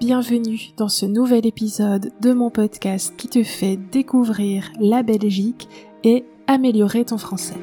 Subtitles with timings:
[0.00, 5.68] bienvenue dans ce nouvel épisode de mon podcast qui te fait découvrir la Belgique
[6.04, 7.58] et améliorer ton français.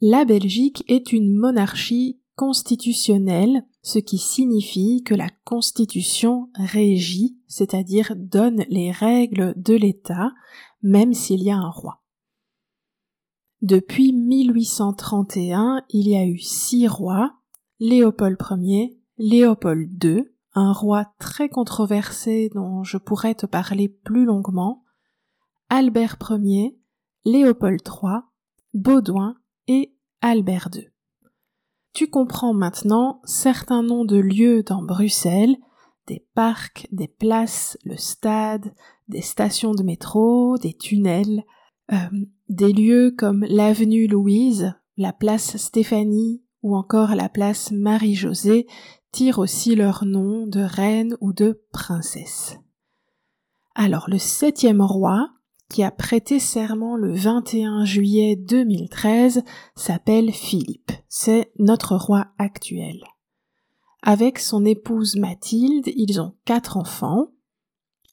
[0.00, 8.64] La Belgique est une monarchie constitutionnelle, ce qui signifie que la Constitution régit, c'est-à-dire donne
[8.70, 10.32] les règles de l'État,
[10.82, 12.01] même s'il y a un roi.
[13.62, 17.32] Depuis 1831, il y a eu six rois,
[17.78, 24.82] Léopold Ier, Léopold II, un roi très controversé dont je pourrais te parler plus longuement,
[25.68, 26.76] Albert Ier,
[27.24, 28.22] Léopold III,
[28.74, 29.36] Baudouin
[29.68, 30.88] et Albert II.
[31.92, 35.56] Tu comprends maintenant certains noms de lieux dans Bruxelles,
[36.08, 38.74] des parcs, des places, le stade,
[39.06, 41.44] des stations de métro, des tunnels,
[41.92, 41.96] euh,
[42.52, 48.66] des lieux comme l'avenue Louise, la place Stéphanie ou encore la place Marie-Josée
[49.10, 52.56] tirent aussi leur nom de reine ou de princesse.
[53.74, 55.30] Alors le septième roi,
[55.70, 59.42] qui a prêté serment le 21 juillet 2013,
[59.74, 60.92] s'appelle Philippe.
[61.08, 63.02] C'est notre roi actuel.
[64.02, 67.28] Avec son épouse Mathilde, ils ont quatre enfants.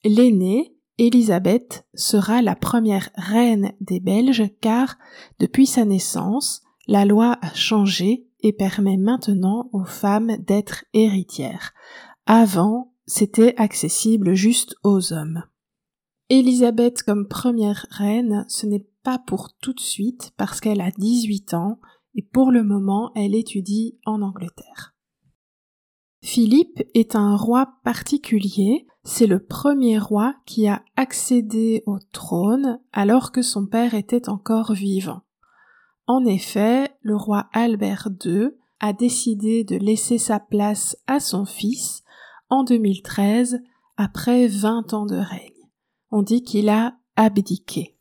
[0.04, 4.98] L'aîné, Élisabeth sera la première reine des Belges car,
[5.38, 11.72] depuis sa naissance, la loi a changé et permet maintenant aux femmes d'être héritières.
[12.26, 15.44] Avant, c'était accessible juste aux hommes.
[16.28, 21.54] Élisabeth comme première reine, ce n'est pas pour tout de suite parce qu'elle a 18
[21.54, 21.80] ans
[22.14, 24.94] et pour le moment elle étudie en Angleterre.
[26.22, 33.32] Philippe est un roi particulier c'est le premier roi qui a accédé au trône alors
[33.32, 35.22] que son père était encore vivant.
[36.06, 38.50] En effet, le roi Albert II
[38.80, 42.02] a décidé de laisser sa place à son fils
[42.48, 43.60] en 2013
[43.96, 45.68] après 20 ans de règne.
[46.10, 47.96] On dit qu'il a abdiqué.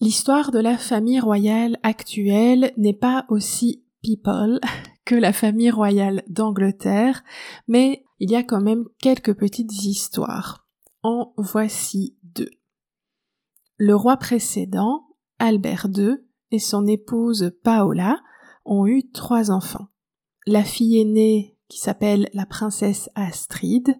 [0.00, 4.58] L'histoire de la famille royale actuelle n'est pas aussi people
[5.04, 7.24] que la famille royale d'Angleterre,
[7.68, 10.66] mais il y a quand même quelques petites histoires.
[11.02, 12.50] En voici deux.
[13.78, 15.08] Le roi précédent,
[15.38, 16.18] Albert II,
[16.50, 18.20] et son épouse Paola
[18.64, 19.88] ont eu trois enfants.
[20.46, 23.98] La fille aînée, qui s'appelle la princesse Astrid,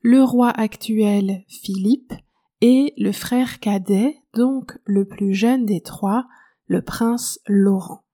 [0.00, 2.12] le roi actuel Philippe,
[2.60, 6.26] et le frère cadet, donc le plus jeune des trois,
[6.66, 8.05] le prince Laurent.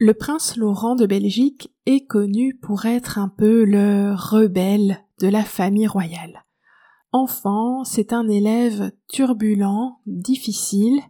[0.00, 5.42] Le prince Laurent de Belgique est connu pour être un peu le rebelle de la
[5.42, 6.44] famille royale.
[7.10, 11.00] Enfant, c'est un élève turbulent, difficile,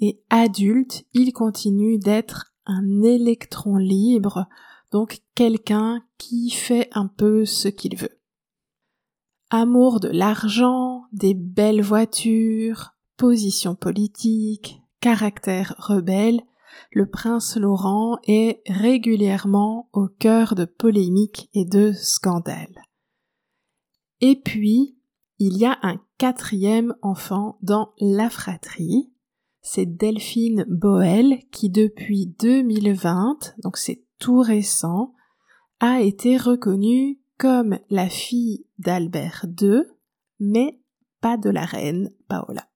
[0.00, 4.46] et adulte, il continue d'être un électron libre,
[4.90, 8.18] donc quelqu'un qui fait un peu ce qu'il veut.
[9.50, 16.40] Amour de l'argent, des belles voitures, position politique, caractère rebelle,
[16.92, 22.82] le prince Laurent est régulièrement au cœur de polémiques et de scandales.
[24.20, 24.98] Et puis,
[25.38, 29.12] il y a un quatrième enfant dans la fratrie,
[29.60, 35.14] c'est Delphine Boel qui depuis 2020, donc c'est tout récent,
[35.80, 39.82] a été reconnue comme la fille d'Albert II,
[40.38, 40.80] mais
[41.20, 42.68] pas de la reine Paola.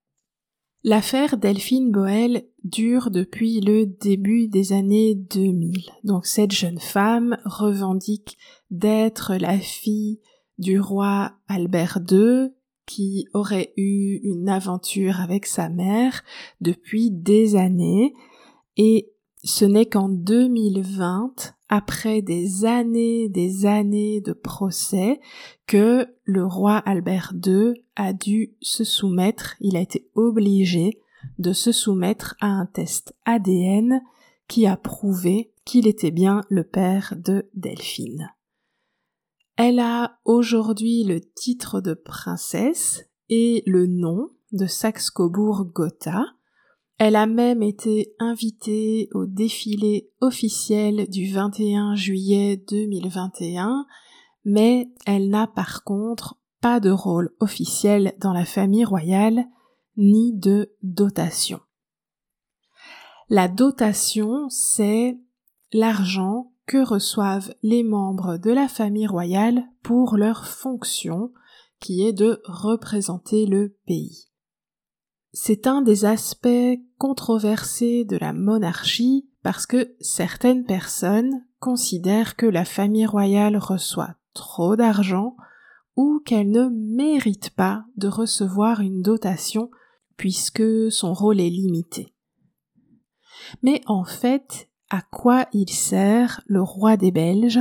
[0.89, 5.83] L'affaire Delphine Boel dure depuis le début des années 2000.
[6.03, 8.39] Donc cette jeune femme revendique
[8.71, 10.19] d'être la fille
[10.57, 12.55] du roi Albert II,
[12.87, 16.23] qui aurait eu une aventure avec sa mère
[16.63, 18.15] depuis des années
[18.79, 19.13] et
[19.45, 25.21] ce n'est qu'en 2020, après des années, des années de procès,
[25.67, 30.99] que le roi Albert II a dû se soumettre, il a été obligé
[31.39, 34.01] de se soumettre à un test ADN
[34.49, 38.33] qui a prouvé qu'il était bien le père de Delphine.
[39.57, 46.25] Elle a aujourd'hui le titre de princesse et le nom de Saxe-Cobourg-Gotha.
[46.99, 53.87] Elle a même été invitée au défilé officiel du 21 juillet 2021,
[54.45, 59.45] mais elle n'a par contre pas de rôle officiel dans la famille royale
[59.97, 61.61] ni de dotation.
[63.29, 65.19] La dotation, c'est
[65.73, 71.33] l'argent que reçoivent les membres de la famille royale pour leur fonction,
[71.79, 74.29] qui est de représenter le pays.
[75.33, 82.65] C'est un des aspects controversés de la monarchie parce que certaines personnes considèrent que la
[82.65, 85.37] famille royale reçoit trop d'argent
[85.97, 89.71] ou qu'elle ne mérite pas de recevoir une dotation
[90.17, 92.15] puisque son rôle est limité.
[93.63, 97.61] Mais en fait, à quoi il sert le roi des Belges?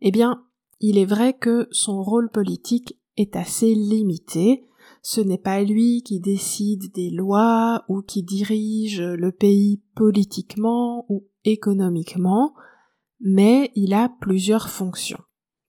[0.00, 0.44] Eh bien,
[0.80, 4.64] il est vrai que son rôle politique est assez limité.
[5.08, 11.28] Ce n'est pas lui qui décide des lois ou qui dirige le pays politiquement ou
[11.44, 12.54] économiquement,
[13.20, 15.20] mais il a plusieurs fonctions.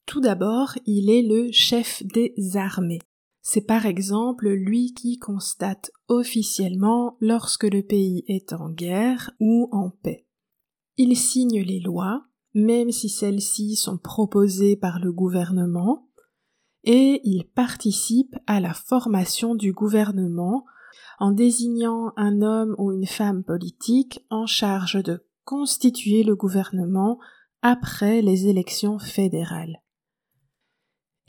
[0.07, 2.97] Tout d'abord, il est le chef des armées.
[3.43, 9.91] C'est par exemple lui qui constate officiellement lorsque le pays est en guerre ou en
[10.01, 10.25] paix.
[10.97, 12.25] Il signe les lois,
[12.55, 16.06] même si celles-ci sont proposées par le gouvernement,
[16.83, 20.65] et il participe à la formation du gouvernement
[21.19, 27.19] en désignant un homme ou une femme politique en charge de constituer le gouvernement
[27.61, 29.81] après les élections fédérales.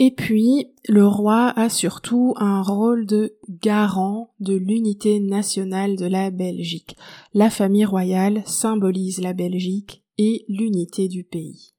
[0.01, 6.31] Et puis, le roi a surtout un rôle de garant de l'unité nationale de la
[6.31, 6.97] Belgique.
[7.35, 11.75] La famille royale symbolise la Belgique et l'unité du pays.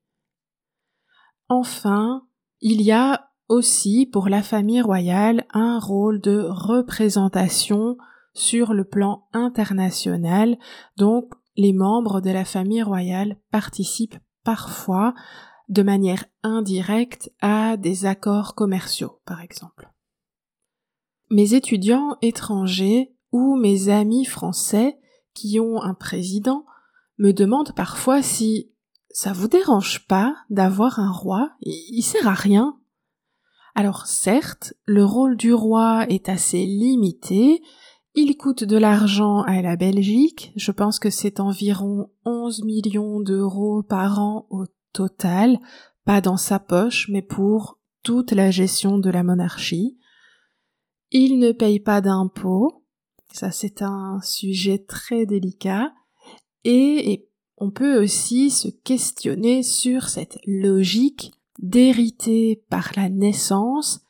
[1.48, 2.28] Enfin,
[2.60, 7.98] il y a aussi pour la famille royale un rôle de représentation
[8.34, 10.58] sur le plan international,
[10.98, 15.14] donc les membres de la famille royale participent parfois
[15.68, 19.92] de manière indirecte à des accords commerciaux, par exemple.
[21.30, 24.98] Mes étudiants étrangers ou mes amis français
[25.34, 26.66] qui ont un président
[27.18, 28.72] me demandent parfois si
[29.12, 32.79] ça vous dérange pas d'avoir un roi, il sert à rien.
[33.76, 37.62] Alors certes, le rôle du roi est assez limité,
[38.16, 43.84] il coûte de l'argent à la Belgique, je pense que c'est environ 11 millions d'euros
[43.84, 45.60] par an au total,
[46.06, 49.98] pas dans sa poche, mais pour toute la gestion de la monarchie.
[51.12, 52.84] Il ne paye pas d'impôts,
[53.32, 55.94] ça c'est un sujet très délicat,
[56.64, 57.26] et,
[57.62, 64.02] on peut aussi se questionner sur cette logique d'hériter par la naissance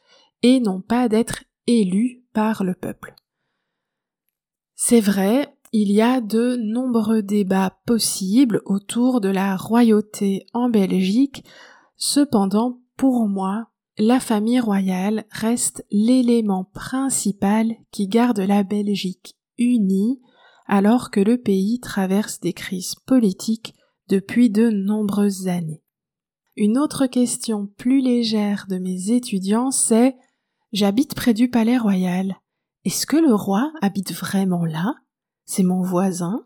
[0.41, 3.15] et non pas d'être élu par le peuple.
[4.75, 11.43] C'est vrai, il y a de nombreux débats possibles autour de la royauté en Belgique,
[11.97, 20.21] cependant pour moi, la famille royale reste l'élément principal qui garde la Belgique unie
[20.65, 23.73] alors que le pays traverse des crises politiques
[24.07, 25.83] depuis de nombreuses années.
[26.61, 30.17] Une autre question plus légère de mes étudiants, c'est
[30.73, 32.35] J'habite près du palais royal.
[32.83, 34.95] Est-ce que le roi habite vraiment là?
[35.45, 36.45] C'est mon voisin.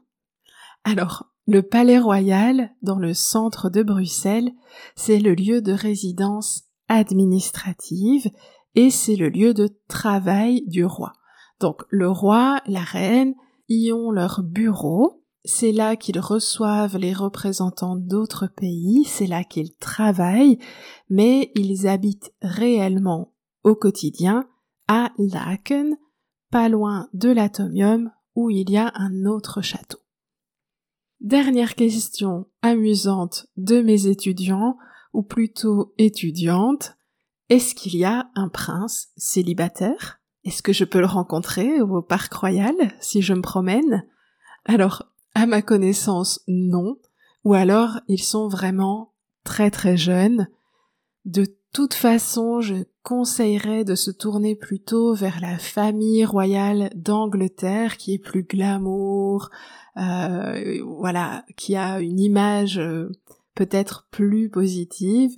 [0.84, 4.52] Alors, le Palais Royal, dans le centre de Bruxelles,
[4.96, 8.30] c'est le lieu de résidence administrative
[8.76, 11.14] et c'est le lieu de travail du roi.
[11.60, 13.34] Donc le roi, la reine
[13.68, 19.76] y ont leur bureau, c'est là qu'ils reçoivent les représentants d'autres pays, c'est là qu'ils
[19.76, 20.58] travaillent,
[21.10, 23.34] mais ils habitent réellement
[23.64, 24.48] au quotidien
[24.88, 25.98] à Laken,
[26.50, 30.00] pas loin de l'atomium où il y a un autre château.
[31.20, 34.78] Dernière question amusante de mes étudiants,
[35.14, 36.98] ou plutôt étudiantes,
[37.50, 40.20] est-ce qu'il y a un prince célibataire?
[40.44, 44.06] Est-ce que je peux le rencontrer au parc royal si je me promène?
[44.66, 46.98] Alors, à ma connaissance, non,
[47.44, 49.14] ou alors ils sont vraiment
[49.44, 50.48] très très jeunes.
[51.26, 58.14] De toute façon, je conseillerais de se tourner plutôt vers la famille royale d'Angleterre qui
[58.14, 59.50] est plus glamour,
[59.98, 63.10] euh, voilà, qui a une image euh,
[63.56, 65.32] peut-être plus positive.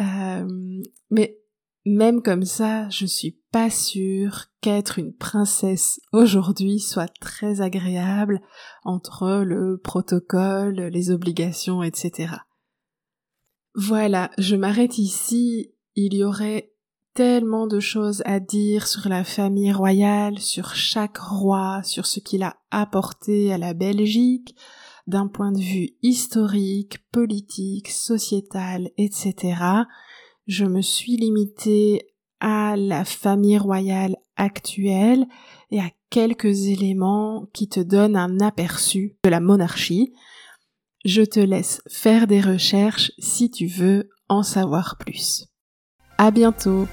[0.00, 1.38] Euh, mais
[1.84, 8.40] même comme ça, je suis pas sûre qu'être une princesse aujourd'hui soit très agréable
[8.84, 12.34] entre le protocole, les obligations, etc.
[13.74, 15.72] Voilà, je m'arrête ici.
[15.96, 16.72] Il y aurait
[17.14, 22.42] tellement de choses à dire sur la famille royale, sur chaque roi, sur ce qu'il
[22.42, 24.54] a apporté à la Belgique,
[25.06, 29.62] d'un point de vue historique, politique, sociétal, etc.
[30.46, 32.09] Je me suis limitée
[32.40, 35.26] la famille royale actuelle
[35.70, 40.12] et à quelques éléments qui te donnent un aperçu de la monarchie.
[41.04, 45.46] Je te laisse faire des recherches si tu veux en savoir plus.
[46.18, 46.86] À bientôt!